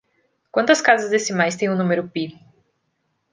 Quantas 0.51 0.81
casas 0.81 1.11
decimais 1.11 1.55
tem 1.55 1.69
o 1.69 1.75
número 1.77 2.09
pi? 2.09 2.33